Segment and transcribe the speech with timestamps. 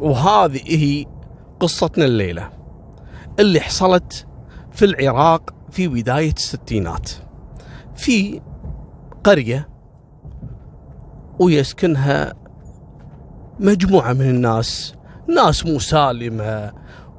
[0.00, 1.06] وهذه هي
[1.60, 2.50] قصتنا الليلة
[3.40, 4.26] اللي حصلت
[4.70, 7.10] في العراق في بداية الستينات.
[7.96, 8.40] في
[9.24, 9.68] قرية
[11.38, 12.34] ويسكنها
[13.60, 14.94] مجموعة من الناس
[15.28, 16.72] ناس مسالمة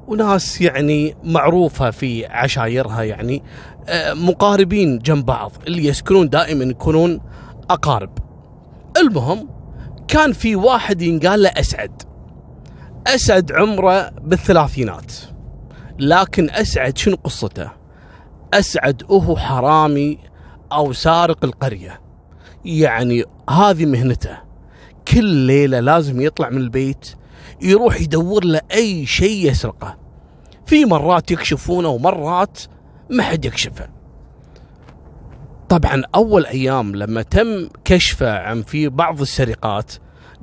[0.08, 3.42] وناس يعني معروفة في عشايرها يعني
[3.88, 7.20] آه، مقاربين جنب بعض اللي يسكنون دائما يكونون
[7.70, 8.18] أقارب.
[8.96, 9.48] المهم
[10.08, 12.02] كان في واحد ينقال له أسعد.
[13.06, 15.12] أسعد عمره بالثلاثينات.
[15.98, 17.70] لكن أسعد شنو قصته؟
[18.54, 20.18] أسعد هو حرامي
[20.72, 22.00] أو سارق القرية.
[22.64, 24.38] يعني هذه مهنته.
[25.08, 27.14] كل ليلة لازم يطلع من البيت
[27.62, 29.98] يروح يدور له أي شيء يسرقه.
[30.66, 32.60] في مرات يكشفونه ومرات
[33.10, 33.88] ما حد يكشفه.
[35.68, 39.92] طبعا أول أيام لما تم كشفه عن في بعض السرقات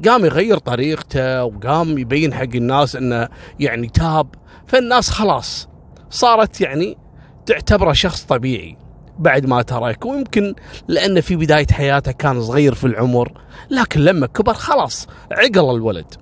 [0.08, 3.30] قام يغير طريقته وقام يبين حق الناس إنه
[3.60, 4.28] يعني تاب
[4.68, 5.70] فالناس خلاص
[6.10, 6.98] صارت يعني
[7.46, 8.78] تعتبره شخص طبيعي
[9.20, 10.06] بعد ما ترك.
[10.06, 10.56] ويمكن
[10.88, 16.14] لأنه في بداية حياته كان صغير في العمر لكن لما كبر خلاص عقل الولد.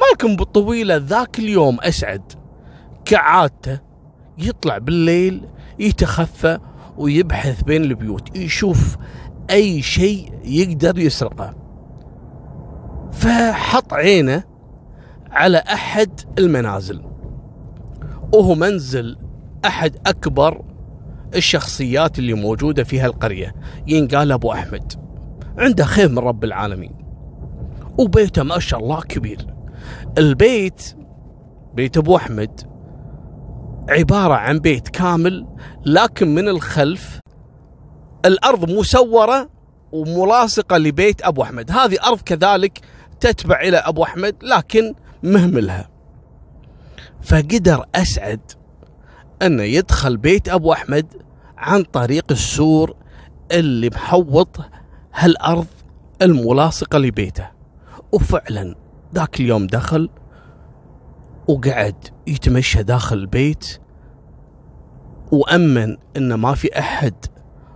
[0.00, 2.32] مالكم بالطويلة ذاك اليوم أسعد.
[3.04, 3.80] كعادته
[4.38, 5.48] يطلع بالليل
[5.78, 6.58] يتخفى
[6.96, 8.96] ويبحث بين البيوت يشوف
[9.50, 11.61] أي شيء يقدر يسرقه.
[13.12, 14.44] فحط عينه
[15.30, 17.02] على أحد المنازل.
[18.32, 19.16] وهو منزل
[19.64, 20.64] أحد أكبر
[21.34, 23.54] الشخصيات اللي موجودة في هالقرية.
[23.86, 24.92] ينقال أبو أحمد
[25.58, 26.94] عنده خير من رب العالمين
[27.98, 29.46] وبيته ما شاء الله كبير.
[30.18, 30.96] البيت
[31.74, 32.60] بيت أبو أحمد
[33.88, 35.46] عبارة عن بيت كامل
[35.86, 37.20] لكن من الخلف
[38.24, 39.50] الأرض مسورة
[39.92, 41.70] وملاصقة لبيت أبو أحمد.
[41.70, 42.80] هذه أرض كذلك
[43.22, 45.88] تتبع إلى أبو أحمد لكن مهملها.
[47.22, 48.40] فقدر أسعد
[49.42, 51.06] أنه يدخل بيت أبو أحمد
[51.58, 52.96] عن طريق السور
[53.52, 54.60] اللي محوط
[55.14, 55.66] هالأرض
[56.22, 57.48] الملاصقة لبيته.
[58.12, 58.74] وفعلا
[59.14, 60.08] ذاك اليوم دخل
[61.48, 63.80] وقعد يتمشى داخل البيت
[65.32, 67.14] وأمن إن ما في أحد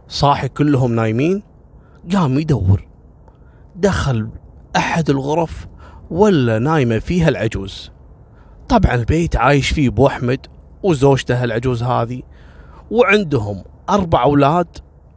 [0.09, 1.43] صاحي كلهم نايمين
[2.13, 2.89] قام يدور.
[3.77, 4.29] دخل
[4.77, 5.67] أحد الغرف
[6.11, 7.91] ولا نايمة فيها العجوز.
[8.69, 10.47] طبعا البيت عايش فيه أبو أحمد
[10.83, 12.23] وزوجته العجوز هذه
[12.91, 14.67] وعندهم أربع أولاد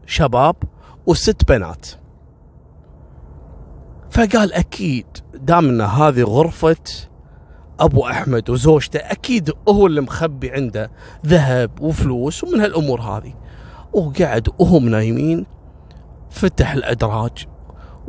[0.05, 0.55] شباب
[1.05, 1.87] وست بنات.
[4.09, 6.83] فقال أكيد دام أن هذه غرفة
[7.79, 10.91] أبو أحمد وزوجته أكيد هو اللي مخبي عنده
[11.25, 13.33] ذهب وفلوس ومن هالأمور هذه.
[13.93, 15.45] وقعد وهم نايمين
[16.29, 17.47] فتح الأدراج.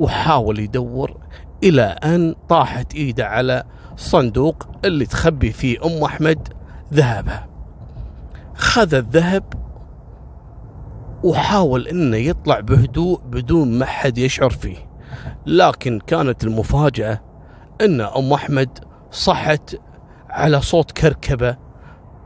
[0.01, 1.17] وحاول يدور
[1.63, 3.65] إلى أن طاحت إيده على
[3.97, 6.49] صندوق اللي تخبي فيه أم أحمد
[6.95, 7.49] ذهبها.
[8.55, 9.45] خذ الذهب
[11.25, 14.91] وحاول إنه يطلع بهدوء بدون ما حد يشعر فيه
[15.47, 17.21] لكن كانت المفاجأة
[17.81, 18.79] إن أم أحمد
[19.11, 19.77] صحت
[20.31, 21.57] على صوت كركبة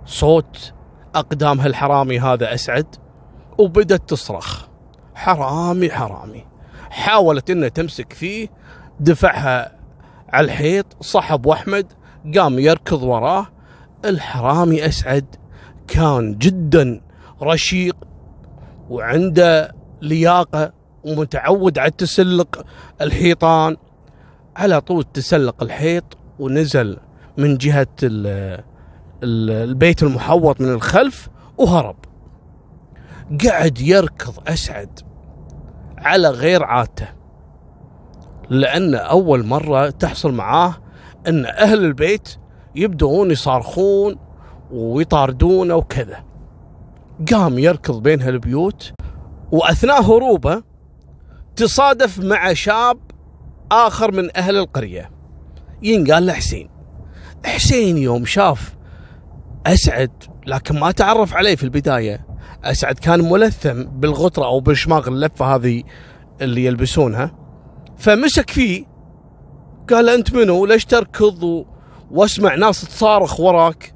[0.04, 0.72] صوت
[1.14, 2.86] أقدامها الحرامي هذا أسعد
[3.58, 4.66] وبدت تصرخ.
[5.14, 6.53] حرامي حرامي.
[6.90, 8.48] حاولت إنها تمسك فيه
[9.00, 9.78] دفعها
[10.28, 11.92] على الحيط صحب وأحمد
[12.36, 13.46] قام يركض وراه.
[14.04, 15.26] الحرامي أسعد
[15.88, 17.00] كان جدا
[17.42, 17.96] رشيق
[18.90, 20.72] وعنده لياقة
[21.04, 22.66] ومتعود على تسلق
[23.00, 23.76] الحيطان.
[24.56, 26.04] على طول تسلق الحيط
[26.38, 26.98] ونزل
[27.36, 27.86] من جهة
[29.22, 31.28] البيت المحوط من الخلف
[31.58, 31.96] وهرب.
[33.46, 35.00] قعد يركض أسعد.
[36.04, 37.08] على غير عادته.
[38.50, 40.74] لأن أول مرة تحصل معاه
[41.28, 42.36] أن أهل البيت
[42.74, 44.16] يبدون يصارخون
[44.70, 46.24] ويطاردونه وكذا.
[47.32, 48.92] قام يركض بين هالبيوت
[49.52, 50.62] وأثناء هروبه
[51.56, 52.98] تصادف مع شاب
[53.72, 55.10] آخر من أهل القرية.
[55.82, 56.70] ينقال له حسين.
[57.46, 58.76] حسين يوم شاف
[59.66, 60.10] أسعد
[60.46, 62.26] لكن ما تعرف عليه في البداية.
[62.70, 65.82] أسعد كان ملثم بالغطرة أو بالشماغ اللفة هذه
[66.40, 67.34] اللي يلبسونها.
[67.96, 68.84] فمسك فيه
[69.90, 71.64] قال أنت منو؟ ليش تركض
[72.10, 73.94] وأسمع ناس تصارخ وراك.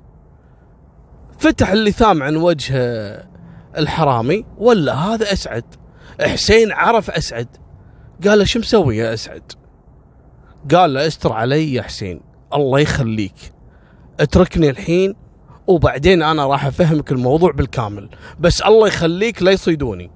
[1.38, 2.74] فتح اللثام عن وجه
[3.78, 5.64] الحرامي ولا هذا أسعد.
[6.20, 7.48] حسين عرف أسعد.
[8.24, 9.52] قال له شو مسوي يا أسعد؟
[10.74, 12.20] قال له استر علي يا حسين
[12.54, 13.52] الله يخليك.
[14.20, 15.14] اتركني الحين
[15.68, 18.08] وبعدين أنا راح أفهمك الموضوع بالكامل.
[18.40, 20.10] بس الله يخليك لا يصيدوني.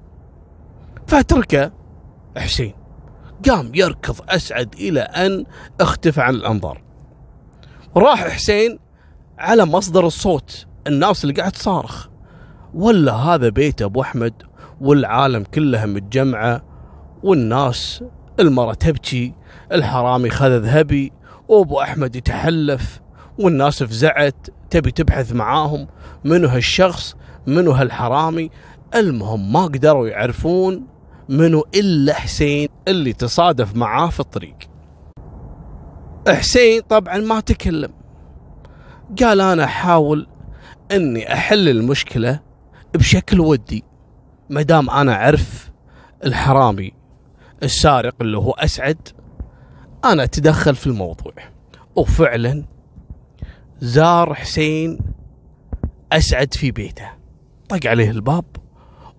[1.07, 1.73] فاتركه.
[2.37, 2.75] حسين.
[3.49, 5.45] قام يركض أسعد إلى أن
[5.81, 6.83] اختفى عن الأنظار.
[7.97, 8.79] راح حسين
[9.39, 10.67] على مصدر الصوت.
[10.87, 12.09] الناس اللي قاعد تصارخ.
[12.75, 14.35] ولا هذا بيت أبو أحمد
[14.81, 16.63] والعالم كلها متجمعة
[17.23, 18.05] والناس
[18.41, 19.35] المرة تبكي
[19.73, 21.13] الحرامي خذ ذهبي
[21.49, 23.01] وأبو أحمد يتحلف
[23.39, 25.89] والناس فزعت تبي تبحث معاهم
[26.25, 27.17] منو هالشخص
[27.47, 28.51] منو هالحرامي.
[28.95, 30.87] المهم ما قدروا يعرفون
[31.29, 34.57] منو إلا حسين اللي تصادف معاه في الطريق.
[36.29, 37.93] حسين طبعا ما تكلم.
[39.23, 40.27] قال أنا أحاول
[40.93, 42.41] إني أحل المشكلة
[42.95, 43.85] بشكل ودي
[44.51, 45.71] ما دام أنا أعرف
[46.25, 46.93] الحرامي
[47.63, 49.09] السارق اللي هو أسعد
[50.05, 51.33] أنا أتدخل في الموضوع.
[51.97, 52.72] وفعلا
[53.83, 54.99] زار حسين
[56.13, 57.11] أسعد في بيته.
[57.69, 58.45] طق عليه الباب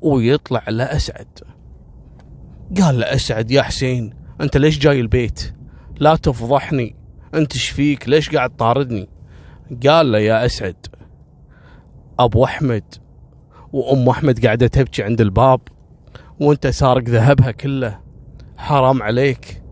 [0.01, 1.39] ويطلع لأسعد.
[2.81, 5.54] قال له أسعد يا حسين أنت ليش جاي البيت؟
[6.00, 6.95] لا تفضحني.
[7.33, 9.10] أنت إيش فيك؟ ليش قاعد طاردني؟
[9.88, 10.86] قال له يا أسعد
[12.19, 12.83] أبو أحمد
[13.74, 15.62] وأم أحمد قاعدة تبكي عند الباب
[16.39, 18.00] وأنت سارق ذهبها كله.
[18.57, 19.62] حرام عليك.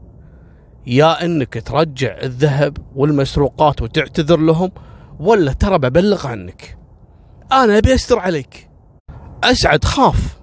[0.87, 4.71] يا إنك ترجع الذهب والمسروقات وتعتذر لهم
[5.19, 6.77] ولا ترى ببلغ عنك.
[7.51, 8.69] أنا أبي أستر عليك.
[9.43, 10.39] أسعد خاف.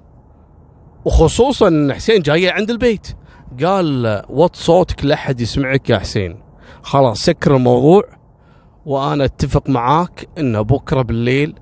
[1.05, 3.09] وخصوصا إن حسين جاي عند البيت.
[3.65, 6.43] قال وط صوتك لا احد يسمعك يا حسين.
[6.83, 8.03] خلاص سكر الموضوع.
[8.87, 11.55] وأنا أتفق معاك إن بكرة بالليل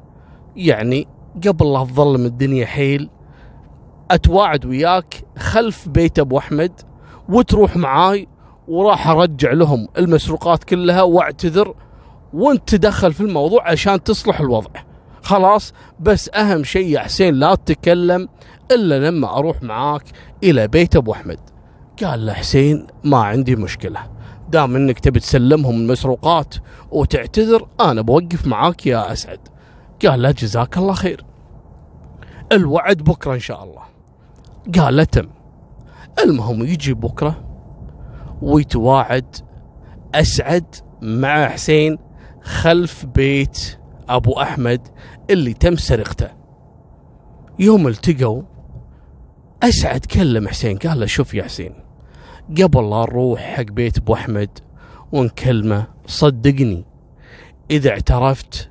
[0.56, 1.08] يعني
[1.46, 3.10] قبل لا تظلم الدنيا حيل
[4.10, 6.80] أتواعد وياك خلف بيت أبو أحمد
[7.28, 8.28] وتروح معاي
[8.68, 11.74] وراح أرجع لهم المسروقات كلها وأعتذر
[12.32, 14.70] وانت تدخل في الموضوع عشان تصلح الوضع.
[15.22, 18.28] خلاص بس أهم شيء يا حسين لا تتكلم
[18.70, 20.02] إلا لما أروح معاك
[20.42, 21.38] إلى بيت أبو أحمد.
[22.02, 24.00] قال له حسين ما عندي مشكلة
[24.48, 26.54] دام إنك تبي تسلمهم المسروقات
[26.90, 29.40] وتعتذر أنا بوقف معاك يا أسعد.
[30.06, 31.24] قال له جزاك الله خير.
[32.52, 33.82] الوعد بكرة إن شاء الله.
[34.78, 35.28] قال له تم.
[36.24, 37.45] المهم يجي بكرة
[38.42, 39.36] ويتواعد
[40.14, 41.98] أسعد مع حسين
[42.42, 43.78] خلف بيت
[44.08, 44.88] أبو أحمد
[45.30, 46.28] اللي تم سرقته.
[47.58, 48.42] يوم التقوا
[49.62, 51.74] أسعد كلم حسين قال له شوف يا حسين
[52.50, 54.58] قبل لا نروح حق بيت أبو أحمد
[55.12, 56.84] ونكلمه صدقني
[57.70, 58.70] إذا اعترفت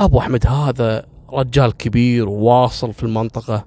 [0.00, 3.66] أبو أحمد هذا رجال كبير وواصل في المنطقة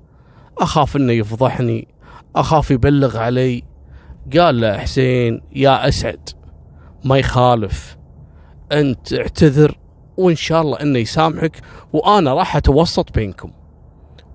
[0.58, 1.88] أخاف إنه يفضحني
[2.36, 3.64] أخاف يبلغ علي
[4.34, 6.30] قال له حسين يا أسعد
[7.04, 7.98] ما يخالف.
[8.72, 9.78] أنت اعتذر
[10.18, 11.62] وإن شاء الله إنه يسامحك
[11.94, 13.52] وأنا راح أتوسط بينكم.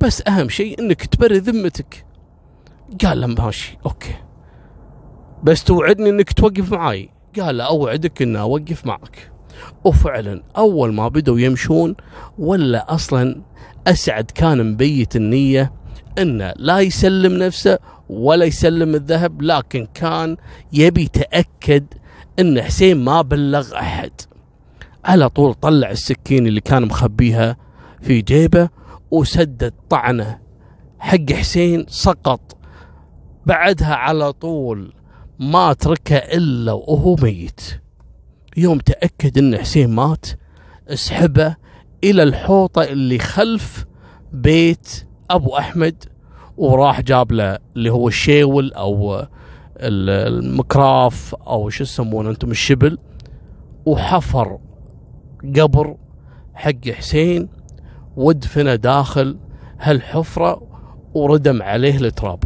[0.00, 2.06] بس أهم شيء إنك تبري ذمتك.
[3.04, 4.14] قال له ماشي أوكي.
[5.42, 7.10] بس توعدني إنك توقف معاي.
[7.40, 9.30] قال له أوعدك إني أوقف معك.
[9.84, 11.94] وفعلا أول ما بدوا يمشون
[12.38, 13.42] ولا أصلا
[13.86, 15.72] أسعد كان مبيت النية
[16.18, 17.78] إنه لا يسلم نفسه
[18.10, 20.36] ولا يسلم الذهب لكن كان
[20.72, 21.84] يبي يتأكد
[22.38, 24.10] إن حسين ما بلغ أحد.
[25.04, 27.56] على طول طلع السكين اللي كان مخبيها
[28.02, 28.68] في جيبه
[29.10, 30.38] وسدد طعنه.
[30.98, 32.56] حق حسين سقط.
[33.46, 34.94] بعدها على طول
[35.38, 37.60] ما تركه إلا وهو ميت.
[38.56, 40.26] يوم تأكد إن حسين مات
[40.88, 41.56] سحبه
[42.04, 43.84] إلى الحوطة اللي خلف
[44.32, 46.04] بيت أبو أحمد
[46.60, 49.26] وراح جاب له اللي هو الشيول أو
[49.76, 52.98] المكراف أو شو يسمونه أنتم الشبل.
[53.86, 54.58] وحفر
[55.56, 55.96] قبر
[56.54, 57.48] حق حسين
[58.16, 59.38] ودفنه داخل
[59.80, 60.62] هالحفرة
[61.14, 62.44] وردم عليه التراب.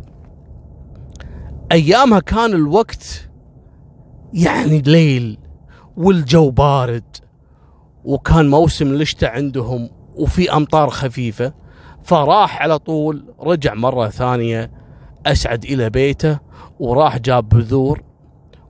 [1.73, 3.28] أيامها كان الوقت
[4.33, 5.38] يعني ليل
[5.97, 7.16] والجو بارد
[8.04, 11.63] وكان موسم الشتاء عندهم وفي أمطار خفيفة.
[12.04, 14.70] فراح على طول رجع مرة ثانية
[15.26, 16.38] أسعد إلى بيته
[16.80, 18.02] وراح جاب بذور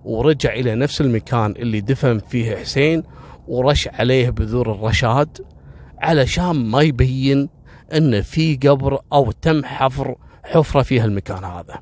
[0.04, 3.02] ورجع إلى نفس المكان اللي دفن فيه حسين
[3.48, 5.46] ورش عليه بذور الرشاد
[5.98, 7.48] علشان ما يبين
[7.96, 10.14] إن في قبر أو تم حفر
[10.44, 11.80] حفرة في هالمكان هذا.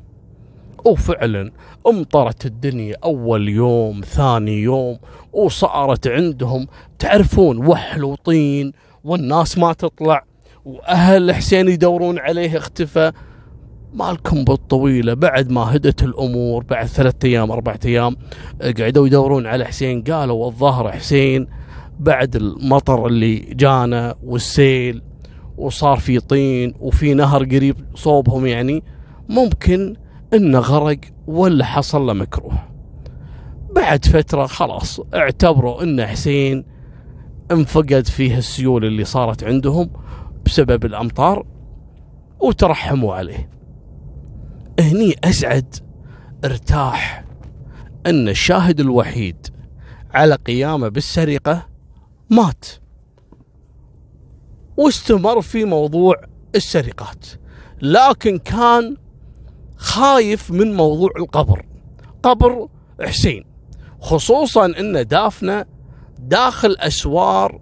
[0.85, 1.53] وفعلا
[1.87, 4.99] أمطرت الدنيا أول يوم ثاني يوم
[5.33, 6.67] وصارت عندهم
[6.99, 8.73] تعرفون وحل وطين
[9.05, 10.32] والناس ما تطلع.
[10.65, 13.13] وأهل حسين يدورون عليه اختفى
[13.95, 18.17] مالكم بالطويلة بعد ما هدت الأمور بعد ثلاثة أيام أربعة أيام
[18.79, 20.03] قعدوا يدورون على حسين.
[20.03, 21.47] قالوا الظاهر حسين
[22.01, 25.03] بعد المطر اللي جانا والسيل
[25.57, 28.83] وصار في طين وفي نهر قريب صوبهم يعني
[29.29, 29.97] ممكن
[30.35, 32.59] إنه غرق ولا حصل له مكروه.
[33.75, 36.65] بعد فترة خلاص اعتبروا إن حسين
[37.51, 39.91] انفقد فيه السيول اللي صارت عندهم
[40.53, 41.47] بسبب الأمطار
[42.41, 43.51] وترحموا عليه.
[44.81, 45.75] هني أسعد
[46.45, 47.25] ارتاح
[48.07, 49.47] إن الشاهد الوحيد
[50.11, 51.67] على قيامه بالسرقة
[52.31, 52.65] مات.
[54.77, 56.15] واستمر في موضوع
[56.55, 57.27] السرقات
[57.83, 58.97] لكن كان
[59.77, 61.67] خايف من موضوع القبر
[62.23, 62.69] قبر
[63.01, 63.45] حسين.
[64.01, 65.65] خصوصا إن دافنه
[66.19, 67.61] داخل أسوار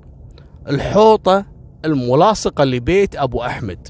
[0.68, 1.49] الحوطة
[1.84, 3.88] الملاصقة لبيت أبو أحمد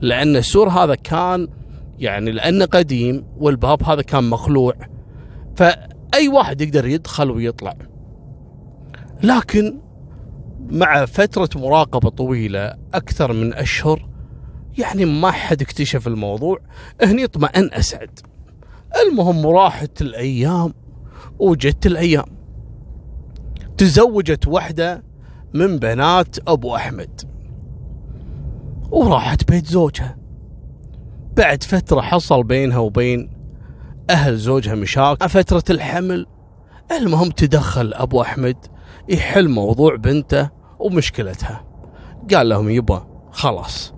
[0.00, 1.48] لأن السور هذا كان
[1.98, 4.74] يعني لأنه قديم والباب هذا كان مخلوع
[5.56, 7.74] فأي واحد يقدر يدخل ويطلع.
[9.22, 9.80] لكن
[10.70, 14.08] مع فترة مراقبة طويلة أكثر من أشهر
[14.78, 16.58] يعني ما حد اكتشف الموضوع
[17.02, 18.20] هني اطمئن أسعد.
[19.02, 20.74] المهم راحت الأيام
[21.38, 22.26] وجت الأيام.
[23.76, 25.02] تزوجت واحدة
[25.56, 27.20] من بنات أبو أحمد.
[28.90, 30.16] وراحت بيت زوجها.
[31.36, 33.30] بعد فترة حصل بينها وبين
[34.10, 35.28] أهل زوجها مشاكل.
[35.28, 36.26] فترة الحمل
[36.92, 38.56] المهم تدخل أبو أحمد
[39.08, 41.64] يحل موضوع بنته ومشكلتها.
[42.34, 43.94] قال لهم يبا خلاص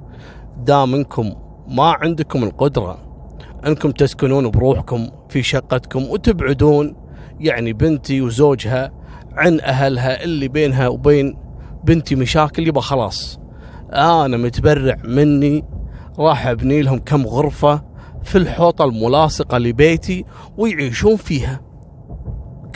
[0.59, 1.33] دام انكم
[1.69, 2.99] ما عندكم القدرة
[3.67, 6.97] أنكم تسكنون بروحكم في شقتكم وتبعدون
[7.41, 8.93] يعني بنتي وزوجها
[9.33, 11.37] عن أهلها اللي بينها وبين
[11.85, 13.39] بنتي مشاكل يبا خلاص.
[13.93, 15.65] أنا متبرع مني
[16.19, 17.83] راح أبني لهم كم غرفة
[18.23, 20.25] في الحوطة الملاصقة لبيتي
[20.57, 21.61] ويعيشون فيها.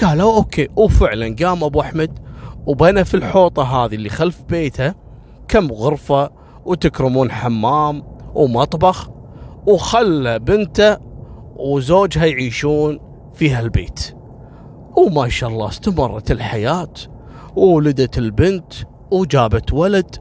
[0.03, 2.19] قالوا أوكي وفعلا قام أبو أحمد
[2.67, 4.95] وبنى في الحوطة هذه اللي خلف بيته
[5.49, 6.31] كم غرفة
[6.65, 8.03] وتكرمون حمام
[8.35, 9.11] ومطبخ
[9.67, 10.97] وخلى بنته
[11.57, 13.01] وزوجها يعيشون
[13.35, 14.17] في هالبيت.
[14.97, 16.93] وما شاء الله استمرت الحياة.
[17.57, 18.73] وولدت البنت
[19.13, 20.17] وجابت ولد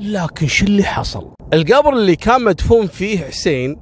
[0.00, 3.80] لكن شو اللي حصل؟ القبر اللي كان مدفون فيه حسين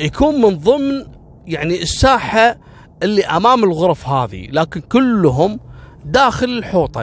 [0.00, 1.04] يكون من ضمن
[1.46, 2.56] يعني الساحة
[3.02, 5.60] اللي أمام الغرف هذه لكن كلهم
[6.04, 7.02] داخل الحوطة.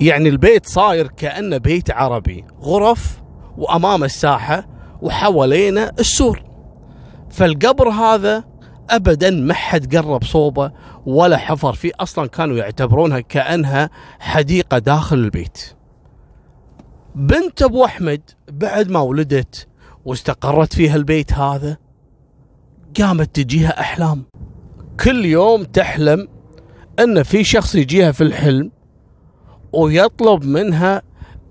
[0.00, 3.22] يعني البيت صاير كأنه بيت عربي غرف
[3.58, 4.66] وأمام الساحة
[5.02, 6.42] وحوالينا السور.
[7.30, 8.44] فالقبر هذا
[8.90, 10.72] ابدا ما حد قرب صوبة
[11.06, 15.74] ولا حفر فيه أصلا كانوا يعتبرونها كأنها حديقة داخل البيت.
[17.14, 19.68] بنت أبو أحمد بعد ما ولدت
[20.04, 21.76] واستقرت فيها البيت هذا
[23.00, 24.24] قامت تجيها أحلام
[25.00, 26.28] كل يوم تحلم
[26.98, 28.70] إن في شخص يجيها في الحلم
[29.72, 31.02] ويطلب منها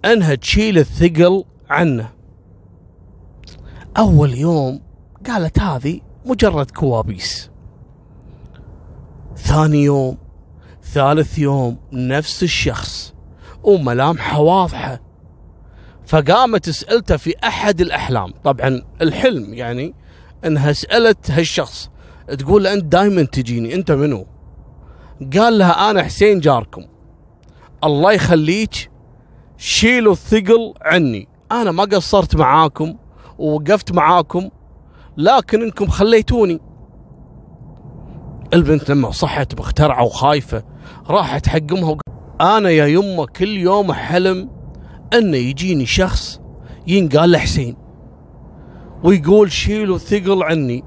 [0.05, 2.09] إنها تشيل الثقل عنه
[3.97, 4.81] أول يوم
[5.27, 7.51] قالت هذه مجرد كوابيس.
[9.37, 10.17] ثاني يوم
[10.83, 13.13] ثالث يوم نفس الشخص.
[13.63, 15.01] وملامحه واضحه
[16.05, 18.33] فقامت سألته في أحد الأحلام.
[18.43, 19.93] طبعا الحلم يعني
[20.45, 21.89] إنها سألت هالشخص
[22.39, 24.27] تقول له أنت دائما تجيني أنت منو؟
[25.37, 26.85] قال لها أنا حسين جاركم.
[27.83, 28.91] الله يخليك
[29.57, 31.27] شيلوا الثقل عني.
[31.51, 32.97] أنا ما قصرت معاكم
[33.37, 34.49] ووقفت معاكم
[35.17, 36.59] لكن انكم خليتوني.
[38.53, 40.63] البنت لما صحت مخترعة وخايفة
[41.09, 41.97] راحت حق امها
[42.41, 44.49] أنا يا يمه كل يوم حلم
[45.13, 46.41] انه يجيني شخص
[46.87, 47.75] ينقال له حسين
[49.03, 50.83] ويقول شيلوا الثقل عني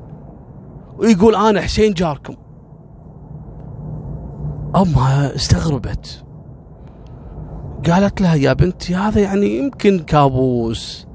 [0.99, 2.35] ويقول أنا حسين جاركم.
[4.77, 6.25] أمها استغربت.
[7.87, 11.07] قالت لها يا بنتي هذا يعني يمكن كابوس.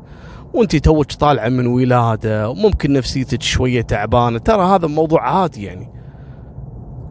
[0.53, 4.39] وانت توك طالعة من ولادة وممكن نفسيتك شوية تعبانة.
[4.39, 5.89] ترى هذا موضوع عادي يعني.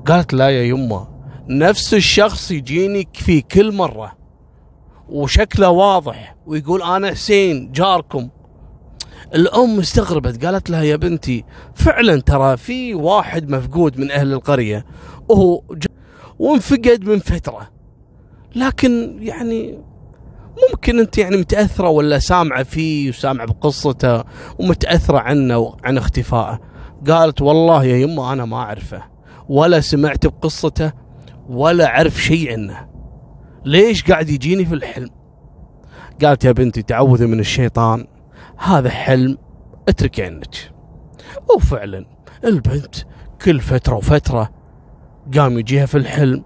[0.06, 1.09] قالت لا يا يمه
[1.49, 4.12] نفس الشخص يجيني في كل مرة
[5.09, 8.28] وشكله واضح ويقول أنا حسين جاركم.
[9.35, 11.44] الأم استغربت قالت لها يا بنتي
[11.75, 14.85] فعلا ترى في واحد مفقود من أهل القرية
[15.28, 15.62] وهو
[16.38, 17.70] وانفقد من فترة.
[18.54, 19.78] لكن يعني
[20.71, 24.25] ممكن أنت يعني متأثرة ولا سامعة فيه وسامعة بقصته
[24.59, 26.61] ومتأثرة عنه وعن اختفائه.
[27.09, 29.02] قالت والله يا يمه أنا ما أعرفه
[29.49, 30.92] ولا سمعت بقصته
[31.49, 32.88] ولا أعرف شيء عنه.
[33.64, 35.11] ليش قاعد يجيني في الحلم؟
[36.25, 38.07] قالت يا بنتي تعوذي من الشيطان
[38.57, 39.38] هذا حلم
[39.88, 40.73] اتركي عنك
[41.57, 42.07] وفعلا
[42.45, 42.95] البنت
[43.45, 44.50] كل فترة وفترة
[45.37, 46.45] قام يجيها في الحلم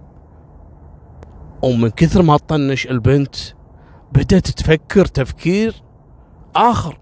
[1.61, 3.35] ومن كثر ما تطنش البنت
[4.15, 5.73] بدأت تفكر تفكير
[6.55, 6.99] آخر.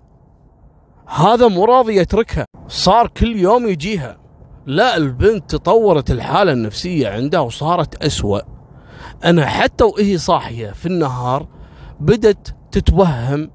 [1.07, 2.45] هذا مو راضي يتركها.
[2.67, 4.17] صار كل يوم يجيها.
[4.65, 8.39] لا البنت تطورت الحالة النفسية عندها وصارت أسوأ.
[9.25, 11.47] أنا حتى وهي صاحية في النهار
[11.99, 13.51] بدت تتوهم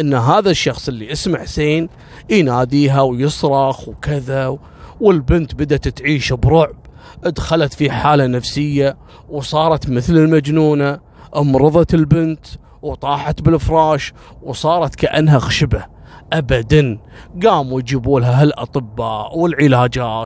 [0.00, 1.88] أن هذا الشخص اللي اسمه حسين
[2.30, 4.58] يناديها ويصرخ وكذا
[5.00, 6.76] والبنت بدت تعيش برعب.
[7.22, 8.96] دخلت في حالة نفسية
[9.28, 11.00] وصارت مثل المجنونة.
[11.36, 12.46] أمرضت البنت.
[12.82, 15.84] وطاحت بالفراش وصارت كأنها خشبة.
[16.32, 16.98] أبدا
[17.44, 20.24] قاموا يجيبوا لها هالأطباء والعلاجات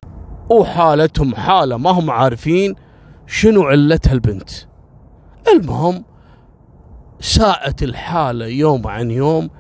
[0.51, 2.75] وحالتهم حالة ما هم عارفين
[3.27, 4.51] شنو علتها البنت.
[5.55, 6.05] المهم
[7.21, 9.51] ساءت الحالة يوم عن يوم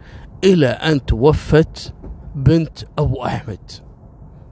[0.44, 1.94] إلى أن توفت
[2.35, 3.70] بنت أبو أحمد.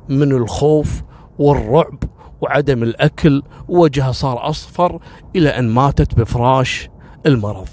[0.09, 1.03] من الخوف
[1.39, 1.99] والرعب
[2.41, 5.01] وعدم الأكل وجهها صار أصفر
[5.37, 6.89] إلى أن ماتت بفراش
[7.27, 7.69] المرض.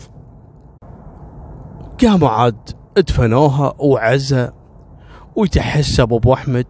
[2.01, 4.53] قاموا عاد ادفنوها وعزة
[5.35, 6.67] ويتحسب أبو أحمد.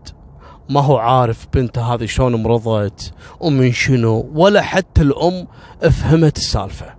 [0.70, 5.48] ما هو عارف بنته هذه شلون مرضت ومن شنو ولا حتى الأم
[5.82, 6.96] فهمت السالفة.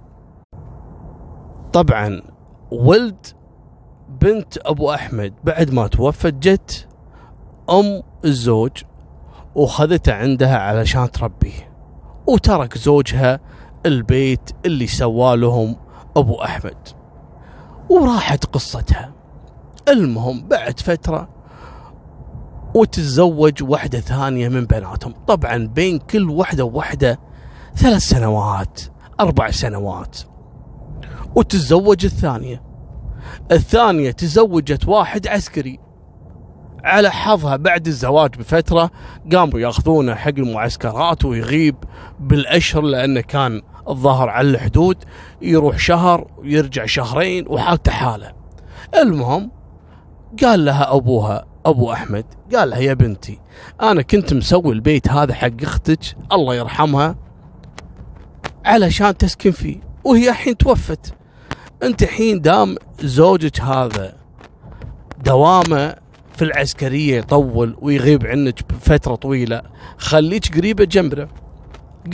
[1.73, 2.23] طبعا
[2.71, 3.26] ولد
[4.09, 6.88] بنت أبو أحمد بعد ما توفت جت
[7.71, 8.73] أم الزوج
[9.54, 11.73] وخذته عندها علشان تربيه
[12.26, 13.40] وترك زوجها
[13.87, 15.76] البيت اللي سوالهم
[16.16, 16.96] أبو أحمد.
[17.90, 19.12] وراحت قصتها.
[19.88, 21.28] المهم بعد فترة
[22.75, 25.14] وتتزوج واحدة ثانية من بناتهم.
[25.26, 27.21] طبعا بين كل واحدة وواحدة
[27.76, 28.81] ثلاث سنوات
[29.21, 30.19] أربع سنوات.
[31.35, 32.62] وتتزوج الثانية.
[33.52, 35.81] الثانية تزوجت واحد عسكري.
[36.85, 38.90] على حظها بعد الزواج بفترة
[39.33, 41.76] قاموا يأخذونه حق المعسكرات ويغيب
[42.21, 44.97] بالأشهر لأنه كان الظاهر على الحدود
[45.43, 48.33] يروح شهر ويرجع شهرين وحالته حالة.
[48.95, 49.50] المهم
[50.43, 52.25] قال لها أبوها أبو أحمد
[52.55, 53.40] قال لها يا بنتي
[53.83, 57.16] أنا كنت مسوي البيت هذا حق أختك الله يرحمها
[58.64, 61.14] علشان تسكن فيه وهي الحين توفت.
[61.83, 64.17] أنت الحين دام زوجك هذا
[65.25, 65.97] دوامه
[66.37, 69.63] في العسكرية يطول ويغيب عنك بفترة طويلة
[69.99, 71.28] خليك قريبه جنبه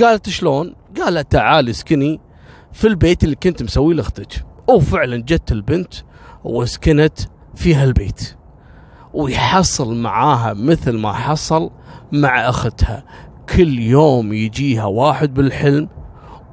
[0.00, 2.20] قالت شلون؟ قالت تعال اسكني
[2.72, 5.94] في البيت اللي كنت مسوي لاختك وفعلا جت البنت
[6.44, 7.18] وسكنت
[7.54, 8.36] في هالبيت.
[9.14, 11.70] ويحصل معاها مثل ما حصل
[12.12, 13.04] مع أختها.
[13.56, 15.88] كل يوم يجيها واحد بالحلم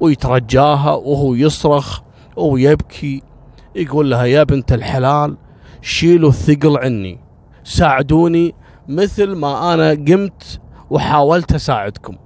[0.00, 2.00] ويترجاها وهو يصرخ
[2.36, 3.22] ويبكي
[3.76, 5.36] يقول لها يا بنت الحلال
[5.82, 7.20] شيلوا الثقل عني.
[7.64, 8.54] ساعدوني
[8.88, 12.16] مثل ما أنا قمت وحاولت أساعدكم.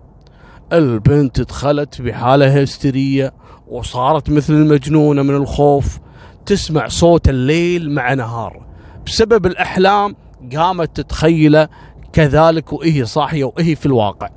[0.72, 3.32] البنت دخلت بحالة هستيرية
[3.68, 5.98] وصارت مثل المجنونة من الخوف
[6.46, 8.66] تسمع صوت الليل مع نهار.
[9.06, 10.16] بسبب الأحلام
[10.56, 11.68] قامت تتخيله
[12.12, 14.28] كذلك وهي صاحية وهي في الواقع.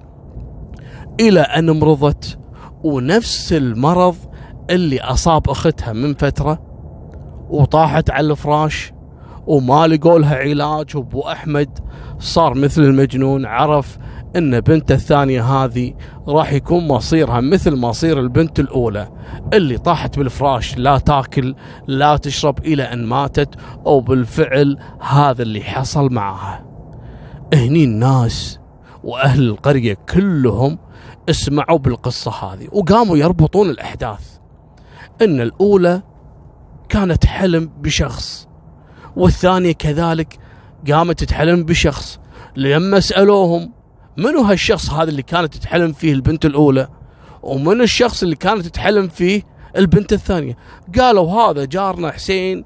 [1.19, 2.39] إلى أن مرضت
[2.83, 4.15] ونفس المرض
[4.69, 6.59] اللي أصاب أختها من فترة
[7.49, 8.93] وطاحت على الفراش
[9.47, 10.97] وما لقوا لها علاج.
[10.97, 11.79] وأبو أحمد
[12.19, 13.97] صار مثل المجنون عرف
[14.35, 15.93] إن بنته الثانية هذه
[16.27, 19.11] راح يكون مصيرها مثل مصير البنت الأولى
[19.53, 21.55] اللي طاحت بالفراش لا تاكل
[21.87, 26.65] لا تشرب إلى أن ماتت أو بالفعل هذا اللي حصل معها.
[27.53, 28.59] هني الناس
[29.03, 30.79] وأهل القرية كلهم
[31.29, 34.37] اسمعوا بالقصة هذه وقاموا يربطون الأحداث.
[35.21, 36.01] إن الأولى
[36.89, 38.47] كانت حلم بشخص
[39.15, 40.39] والثانية كذلك
[40.91, 42.19] قامت تتحلم بشخص.
[42.55, 43.76] لما سألوهم
[44.17, 46.87] منو هالشخص هذا اللي كانت تتحلم فيه البنت الأولى؟
[47.43, 49.43] ومن الشخص اللي كانت تتحلم فيه
[49.77, 50.57] البنت الثانية؟
[50.99, 52.65] قالوا هذا جارنا حسين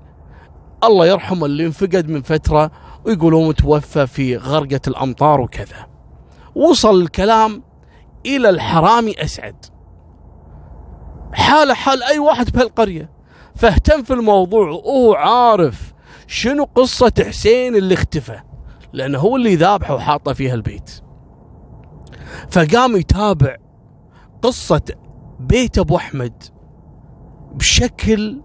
[0.83, 2.71] الله يرحمه اللي انفقد من فترة
[3.05, 5.87] ويقولون متوفى في غرقة الأمطار وكذا.
[6.55, 7.63] وصل الكلام
[8.25, 9.65] إلى الحرامي أسعد.
[11.33, 13.09] حاله حال أي واحد بهالقرية.
[13.55, 15.93] فاهتم في الموضوع وهو عارف
[16.27, 18.39] شنو قصة حسين اللي اختفى
[18.93, 21.01] لأنه هو اللي ذابحه وحاطه فيها البيت.
[22.49, 23.57] فقام يتابع
[24.41, 24.81] قصة
[25.39, 26.43] بيت أبو أحمد
[27.53, 28.41] بشكل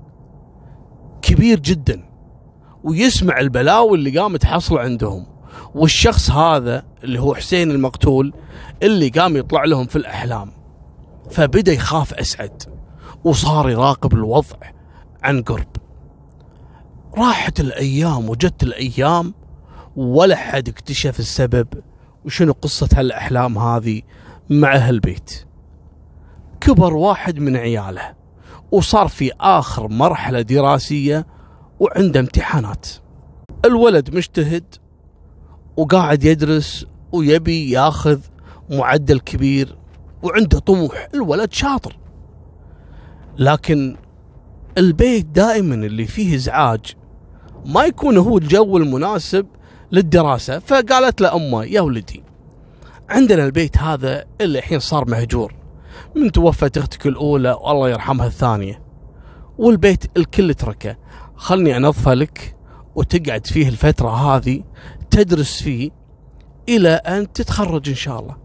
[1.22, 2.11] كبير جدا
[2.85, 5.26] ويسمع البلاوي اللي قامت تحصل عندهم
[5.74, 8.33] والشخص هذا اللي هو حسين المقتول
[8.83, 10.50] اللي قام يطلع لهم في الأحلام.
[11.31, 12.62] فبدأ يخاف أسعد
[13.24, 14.57] وصار يراقب الوضع
[15.22, 15.76] عن قرب.
[17.18, 19.35] راحت الأيام وجت الأيام
[19.96, 21.68] ولا حد اكتشف السبب
[22.27, 24.03] وشنو قصة هالأحلام هذه
[24.51, 25.45] مع هالبيت.
[26.61, 28.15] كبر واحد من عياله
[28.73, 31.27] وصار في آخر مرحلة دراسية
[31.81, 32.87] وعنده امتحانات.
[33.65, 34.65] الولد مجتهد
[35.77, 38.21] وقاعد يدرس ويبي ياخذ
[38.71, 39.79] معدل كبير
[40.23, 41.09] وعنده طموح.
[41.15, 41.97] الولد شاطر.
[43.39, 43.97] لكن
[44.79, 46.95] البيت دائما اللي فيه إزعاج
[47.67, 49.47] ما يكون هو الجو المناسب
[49.92, 52.22] للدراسة فقالت له أمه يا ولدي
[53.09, 55.55] عندنا البيت هذا اللي الحين صار مهجور
[56.16, 58.83] من توفت أختك الأولى والله يرحمها الثانية
[59.59, 60.96] والبيت الكل تركه
[61.37, 62.57] خلني أنظفه لك
[62.94, 64.62] وتقعد فيه الفترة هذه
[65.11, 65.90] تدرس فيه
[66.68, 68.37] إلى أن تتخرج إن شاء الله.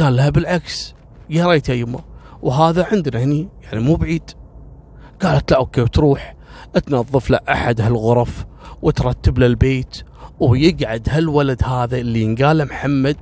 [0.00, 0.94] قال لها بالعكس
[1.30, 2.00] يا ريت يا يمه
[2.42, 4.30] وهذا عندنا هني يعني مو بعيد.
[5.22, 6.36] قالت لا أوكي وتروح
[6.86, 8.46] تنظف له أحد هالغرف
[8.82, 10.02] وترتب له البيت
[10.42, 13.16] ويقعد هالولد هذا اللي ينقال محمد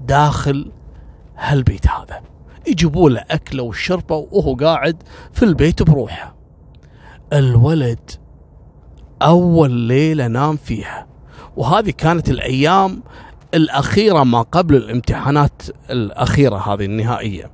[0.00, 0.72] داخل
[1.36, 2.20] هالبيت هذا.
[2.68, 6.36] يجيبوا له أكلة وشربه وهو قاعد في البيت بروحه.
[7.32, 8.10] الولد
[9.22, 11.06] أول ليلة نام فيها.
[11.56, 13.02] وهذه كانت الأيام
[13.54, 17.50] الأخيرة ما قبل الامتحانات الأخيرة هذه النهائية.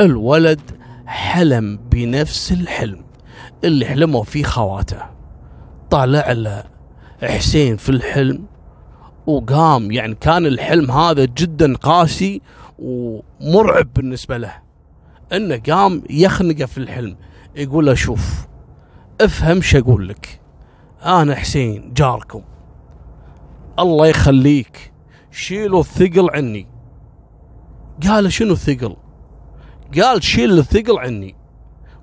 [0.00, 0.60] الولد
[1.06, 3.04] حلم بنفس الحلم
[3.64, 5.02] اللي حلموا فيه خواته.
[5.90, 6.77] طالع له
[7.22, 8.44] حسين في الحلم
[9.26, 12.40] وقام يعني كان الحلم هذا جدا قاسي
[12.78, 14.52] ومرعب بالنسبة له.
[15.32, 17.16] إنه قام يخنقه في الحلم
[17.56, 18.46] يقول له شوف
[19.20, 20.40] افهم شو أقول لك.
[21.04, 22.42] أنا حسين جاركم.
[23.78, 24.92] الله يخليك.
[25.30, 26.66] شيلوا الثقل عني.
[28.08, 28.96] قال شنو الثقل؟
[30.02, 31.36] قال شيل الثقل عني.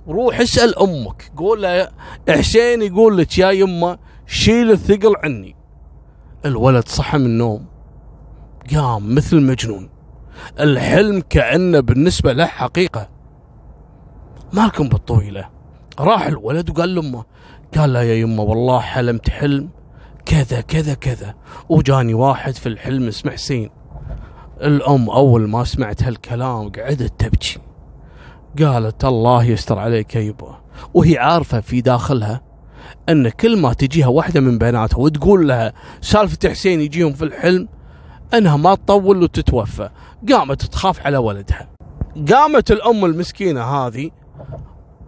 [0.08, 1.32] روح اسأل أمك.
[1.38, 1.89] قول له
[2.30, 5.55] حسين يقول لك يا يمه شيل الثقل عني.
[6.45, 7.65] الولد صحى من النوم
[8.75, 9.89] قام مثل مجنون.
[10.59, 13.09] الحلم كأنه بالنسبة له حقيقة.
[14.53, 15.49] مالكم بالطويلة؟
[15.99, 17.25] راح الولد وقال لأمه
[17.77, 19.69] قال له يا يمه والله حلمت حلم
[20.25, 21.35] كذا كذا كذا
[21.69, 23.69] وجاني واحد في الحلم اسمه حسين.
[24.61, 27.59] الأم أول ما سمعت هالكلام قعدت تبكي.
[28.59, 30.61] قالت الله يستر عليك يا يبا
[30.93, 32.41] وهي عارفة في داخلها
[33.10, 37.67] أن كل ما تجيها واحدة من بناتها وتقول لها سالفة حسين يجيهم في الحلم
[38.34, 39.89] أنها ما تطول وتتوفى.
[40.32, 41.69] قامت تخاف على ولدها.
[42.32, 44.12] قامت الأم المسكينة هذه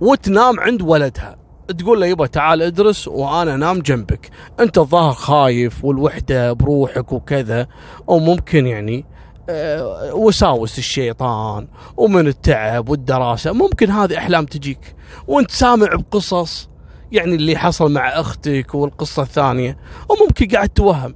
[0.01, 1.35] وتنام عند ولدها.
[1.77, 4.29] تقول له يبا تعال ادرس وأنا انام جنبك.
[4.59, 7.67] أنت الظاهر خايف والوحدة بروحك وكذا
[8.07, 9.05] وممكن يعني
[9.49, 13.51] آه، وساوس الشيطان ومن التعب والدراسة.
[13.51, 14.95] ممكن هذه أحلام تجيك.
[15.27, 16.69] وأنت سامع بقصص
[17.11, 19.77] يعني اللي حصل مع أختك والقصة الثانية.
[20.09, 21.15] وممكن قاعد توهم.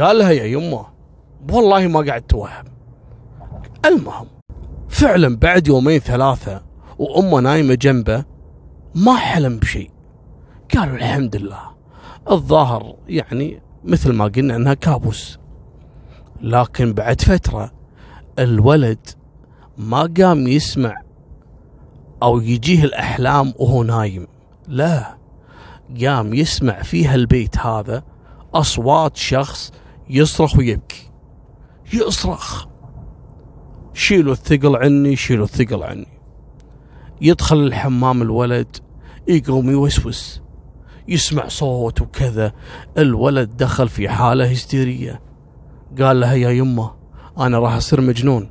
[0.00, 0.86] قال لها يا يمه
[1.52, 2.64] والله ما قاعد توهم.
[3.84, 4.26] المهم
[4.88, 6.62] فعلا بعد يومين ثلاثة
[6.98, 8.24] وأمه نايمة جنبه
[8.94, 9.90] ما حلم بشيء.
[10.74, 11.60] قالوا الحمد لله
[12.30, 15.38] الظاهر يعني مثل ما قلنا إنها كابوس.
[16.40, 17.72] لكن بعد فترة
[18.38, 19.08] الولد
[19.78, 21.02] ما قام يسمع
[22.22, 24.26] أو يجيه الأحلام وهو نايم.
[24.68, 25.19] لا.
[26.04, 28.02] قام يسمع فيها البيت هذا
[28.54, 29.72] أصوات شخص
[30.10, 31.10] يصرخ ويبكي.
[31.92, 32.66] يصرخ.
[33.94, 36.20] شيلوا الثقل عني شيلوا الثقل عني.
[37.20, 38.76] يدخل الحمام الولد
[39.28, 40.42] يقوم يوسوس.
[41.08, 42.52] يسمع صوت وكذا.
[42.98, 45.20] الولد دخل في حالة هستيرية.
[46.00, 46.94] قال لها يا يمه
[47.38, 48.50] أنا راح أصير مجنون.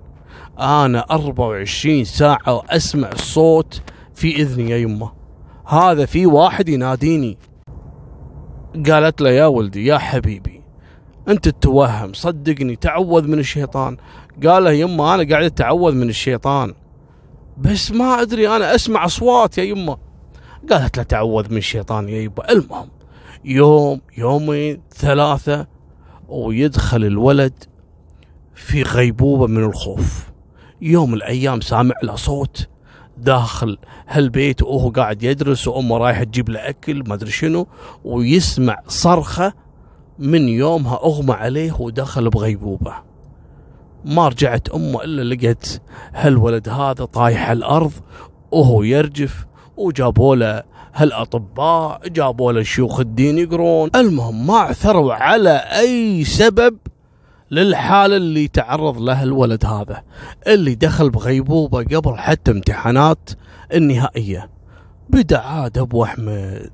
[0.59, 3.81] أنا 24 ساعة أسمع الصوت
[4.13, 5.18] في إذني يا يمه.
[5.69, 7.37] هذا في واحد يناديني.
[8.89, 10.63] قالت له يا ولدي يا حبيبي
[11.27, 13.97] أنت تتوهم صدقني تعوذ من الشيطان.
[14.45, 16.73] قال له يمه أنا قاعد أتعوذ من الشيطان
[17.57, 19.97] بس ما أدري أنا أسمع أصوات يا يمه
[20.69, 22.51] قالت له تعوذ من الشيطان يا يبا.
[22.51, 22.89] المهم
[23.45, 25.67] يوم يومين ثلاثة
[26.27, 27.63] ويدخل الولد
[28.55, 30.29] في غيبوبة من الخوف.
[30.81, 32.67] يوم الأيام سامع له صوت
[33.21, 33.77] داخل
[34.07, 37.67] هالبيت وهو قاعد يدرس وأمه رايحة تجيب له أكل ما أدري شنو
[38.03, 39.53] ويسمع صرخة
[40.19, 42.93] من يومها أغمى عليه ودخل بغيبوبة.
[44.05, 45.81] ما رجعت أمه إلا لقت
[46.13, 47.91] هالولد هذا طايح الأرض
[48.51, 49.45] وهو يرجف
[49.77, 53.89] وجابوا له هالأطباء جابوا له شيوخ الدين يقرون.
[53.95, 56.77] المهم ما عثروا على أي سبب
[57.51, 60.03] للحاله اللي تعرض لها الولد هذا
[60.47, 63.29] اللي دخل بغيبوبة قبل حتى امتحانات
[63.73, 64.49] النهائية.
[65.09, 66.71] بدا عاد أبو أحمد.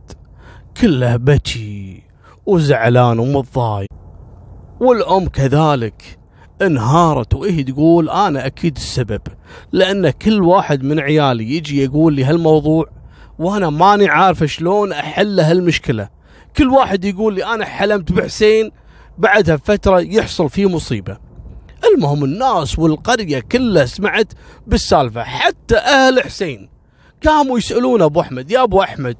[0.81, 2.03] كله بكي
[2.45, 3.89] وزعلان ومتضايق.
[4.79, 6.19] والأم كذلك.
[6.61, 9.21] انهارت وهي تقول أنا أكيد السبب
[9.71, 12.85] لأن كل واحد من عيالي يجي يقول لي هالموضوع
[13.39, 16.09] وأنا ماني عارف شلون أحل هالمشكلة.
[16.57, 18.71] كل واحد يقول لي أنا حلمت بحسين
[19.17, 21.17] بعدها بفترة يحصل فيه مصيبة.
[21.93, 24.33] المهم الناس والقرية كلها سمعت
[24.67, 26.69] بالسالفة حتى أهل حسين
[27.27, 29.17] قاموا يسألون أبو أحمد يا أبو أحمد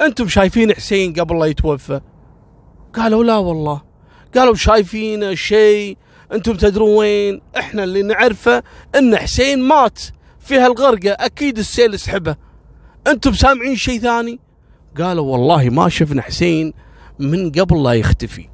[0.00, 2.00] أنتم شايفين حسين قبل لا يتوفى؟
[2.94, 3.82] قالوا لا والله.
[4.36, 5.96] قالوا شايفين شيء؟
[6.32, 8.62] أنتم تدرون وين؟ إحنا اللي نعرفه
[8.98, 10.00] أن حسين مات
[10.38, 12.36] في هالغرقة أكيد السيل سحبه.
[13.06, 14.40] أنتم سامعين شيء ثاني؟
[14.98, 16.72] قالوا والله ما شفنا حسين
[17.18, 18.48] من قبل لا يختفي.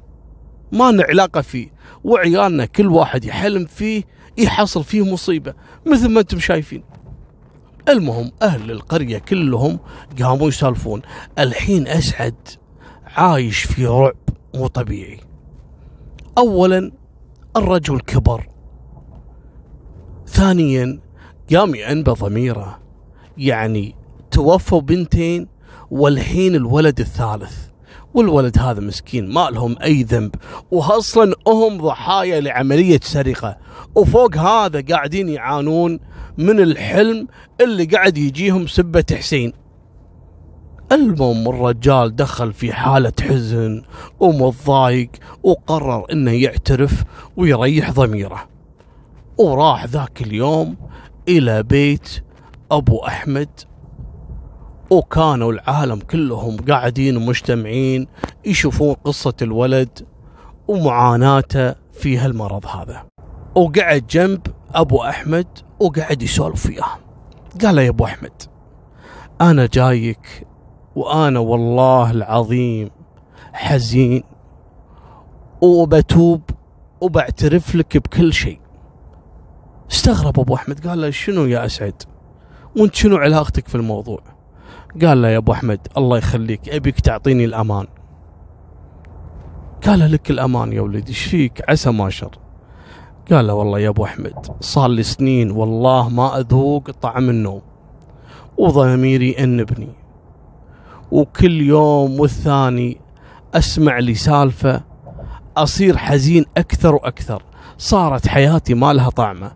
[0.71, 1.67] ما لنا علاقة فيه.
[2.03, 4.03] وعيالنا كل واحد يحلم فيه
[4.37, 5.53] يحصل فيه مصيبة
[5.85, 6.83] مثل ما أنتم شايفين.
[7.89, 9.79] المهم أهل القرية كلهم
[10.21, 11.01] قاموا يسالفون.
[11.39, 12.35] الحين أسعد
[13.05, 14.15] عايش في رعب
[14.55, 15.19] مو طبيعي.
[16.37, 16.91] أولا
[17.57, 18.49] الرجل كبر.
[20.27, 20.99] ثانيا
[21.53, 22.79] قام ينبى ضميره
[23.37, 23.95] يعني
[24.31, 25.47] توفوا بنتين
[25.91, 27.66] والحين الولد الثالث.
[28.17, 30.35] والولد هذا مسكين ما لهم أي ذنب.
[30.71, 33.57] وأصلا هم ضحايا لعملية سرقة.
[33.95, 35.99] وفوق هذا قاعدين يعانون
[36.37, 37.27] من الحلم
[37.61, 39.53] اللي قاعد يجيهم سبة حسين.
[40.91, 43.81] المهم الرجال دخل في حالة حزن
[44.19, 45.09] ومتضايق
[45.43, 47.03] وقرر إنه يعترف
[47.37, 48.49] ويريح ضميره.
[49.37, 50.77] وراح ذاك اليوم
[51.27, 52.09] إلى بيت
[52.71, 53.49] أبو أحمد
[54.89, 58.07] وكانوا العالم كلهم قاعدين ومجتمعين
[58.45, 60.07] يشوفون قصة الولد
[60.67, 63.05] ومعاناته في هالمرض هذا.
[63.55, 64.41] وقعد جنب
[64.75, 65.47] أبو أحمد
[65.79, 66.97] وقعد يسولف وياه.
[67.61, 68.41] قال له يا أبو أحمد
[69.41, 70.47] أنا جايك
[70.95, 72.89] وأنا والله العظيم
[73.53, 74.23] حزين
[75.61, 76.41] وبتوب
[77.01, 78.59] وبعترف لك بكل شيء.
[79.91, 82.03] استغرب أبو أحمد قال له شنو يا أسعد؟
[82.77, 84.36] وأنت شنو علاقتك في الموضوع
[85.05, 87.87] قال له يا أبو أحمد الله يخليك أبيك تعطيني الأمان.
[89.85, 92.37] قال لك الأمان يا ولدي إيش فيك؟ عسى ما شر.
[93.31, 97.61] قال له والله يا أبو أحمد صار لي سنين والله ما أذوق طعم النوم
[98.57, 99.89] وضميري انبني
[101.11, 103.01] وكل يوم والثاني
[103.53, 104.81] أسمع لي سالفة
[105.57, 107.43] أصير حزين أكثر وأكثر.
[107.77, 109.51] صارت حياتي ما لها طعمة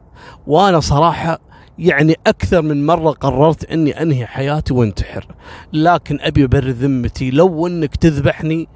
[0.47, 1.39] وأنا صراحة
[1.81, 5.25] يعني أكثر من مرة قررت أني أنهي حياتي وانتحر.
[5.73, 8.67] لكن أبي أبر ذمتي لو أنك تذبحني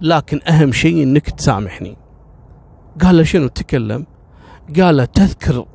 [0.00, 1.96] لكن أهم شيء أنك تسامحني.
[3.02, 4.06] قال له شنو تكلم؟
[4.80, 5.66] قال له تذكر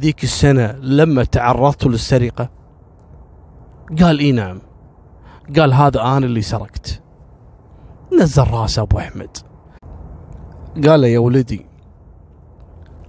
[0.00, 2.50] ذيك السنة لما تعرضت للسرقة؟
[4.00, 4.60] قال إي نعم.
[5.56, 7.02] قال هذا أنا اللي سرقت.
[8.20, 9.36] نزل راسه أبو أحمد.
[10.86, 11.66] قال يا ولدي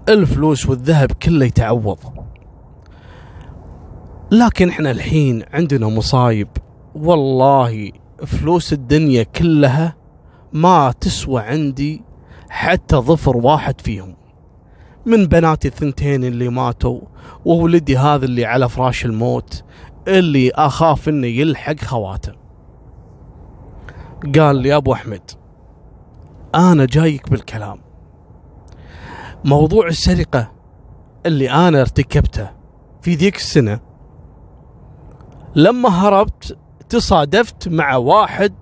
[0.09, 2.18] الفلوس والذهب كله يتعوض.
[4.31, 6.47] لكن إحنا الحين عندنا مصايب.
[6.95, 7.91] والله
[8.25, 9.95] فلوس الدنيا كلها
[10.53, 12.03] ما تسوى عندي
[12.49, 14.15] حتى ظفر واحد فيهم.
[15.05, 17.01] من بناتي الثنتين اللي ماتوا
[17.45, 19.63] وولدي هذا اللي على فراش الموت
[20.07, 22.33] اللي أخاف إنه يلحق خواته.
[24.35, 25.31] قال لي أبو أحمد
[26.55, 27.79] أنا جايك بالكلام.
[29.45, 30.51] موضوع السرقة
[31.25, 32.49] اللي أنا ارتكبته
[33.01, 33.88] في ذيك السنة
[35.55, 36.57] لما هربت
[36.89, 38.53] تصادفت مع واحد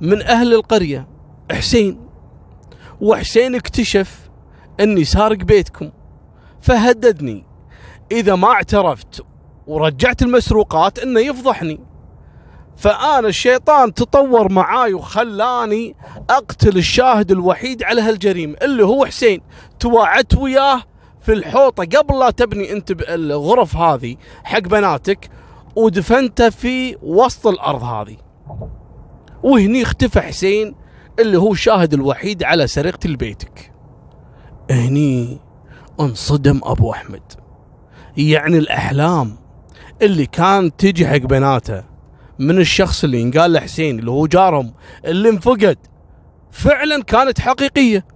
[0.00, 1.08] من أهل القرية
[1.52, 2.00] حسين.
[3.00, 4.30] وحسين اكتشف
[4.80, 5.90] أني سارق بيتكم
[6.60, 7.46] فهددني.
[8.12, 9.24] إذا ما اعترفت
[9.66, 11.80] ورجعت المسروقات أنه يفضحني.
[12.76, 15.96] فأنا الشيطان تطور معاي وخلاني
[16.30, 19.40] أقتل الشاهد الوحيد على هالجريمة اللي هو حسين.
[19.80, 20.82] تواعدت وياه
[21.20, 25.30] في الحوطة قبل لا تبني أنت الغرف هذه حق بناتك.
[25.76, 28.16] ودفنته في وسط الأرض هذه.
[29.42, 30.74] وهني اختفى حسين
[31.18, 33.72] اللي هو الشاهد الوحيد على سرقة لبيتك
[34.70, 35.38] هني
[36.00, 37.22] انصدم أبو أحمد.
[38.16, 39.36] يعني الأحلام
[40.02, 41.84] اللي كانت تجي حق بناته
[42.38, 45.78] من الشخص اللي انقال له حسين اللي هو جارهم اللي انفقد
[46.50, 48.06] فعلا كانت حقيقية.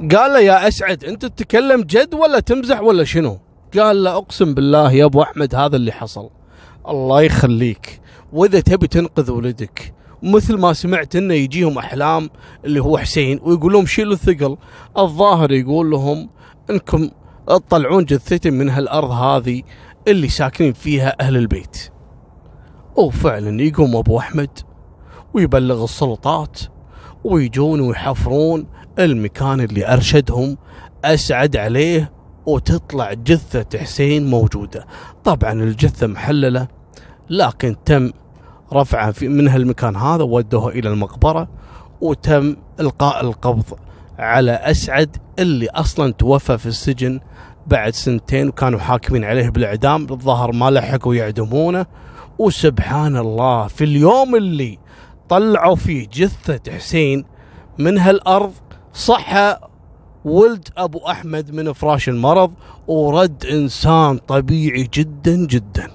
[0.00, 3.38] قال له يا أسعد أنت تتكلم جد ولا تمزح ولا شنو؟
[3.78, 6.30] قال له أقسم بالله يا أبو أحمد هذا اللي حصل.
[6.88, 8.00] الله يخليك.
[8.32, 12.30] وإذا تبي تنقذ ولدك مثل ما سمعت إنه يجيهم أحلام
[12.64, 14.56] اللي هو حسين ويقول لهم شيلوا الثقل.
[14.98, 16.30] الظاهر يقول لهم
[16.70, 17.10] إنكم
[17.46, 19.62] تطلعون جثتي من هالأرض هذه
[20.08, 21.90] اللي ساكنين فيها أهل البيت.
[22.96, 24.58] وفعلا يقوم أبو أحمد
[25.34, 26.60] ويبلغ السلطات
[27.24, 28.66] ويجون ويحفرون
[28.98, 30.56] المكان اللي أرشدهم
[31.04, 32.12] أسعد عليه
[32.46, 34.86] وتطلع جثة حسين موجودة.
[35.24, 36.68] طبعا الجثة محللة
[37.30, 38.10] لكن تم
[38.72, 41.48] رفعها في من هالمكان هذا ودوها إلى المقبرة
[42.00, 43.64] وتم إلقاء القبض
[44.18, 47.20] على أسعد اللي أصلا توفى في السجن
[47.66, 50.06] بعد سنتين وكانوا حاكمين عليه بالإعدام.
[50.10, 51.86] الظهر ما لحقوا يعدمونه.
[52.38, 54.78] وسبحان الله في اليوم اللي
[55.28, 57.24] طلعوا فيه جثة حسين
[57.78, 58.52] من هالأرض
[58.92, 59.56] صحى
[60.24, 62.52] ولد أبو أحمد من فراش المرض
[62.86, 65.90] ورد إنسان طبيعي جدا جدا.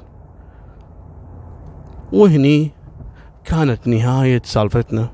[2.14, 2.72] وهني
[3.46, 5.10] كانت نهاية سالفتنا.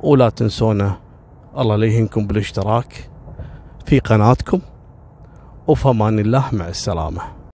[0.00, 0.96] ولا تنسونا
[1.58, 3.10] الله لا يهنكم بالاشتراك
[3.86, 4.60] في قناتكم.
[5.66, 7.35] وفمان الله مع السلامة.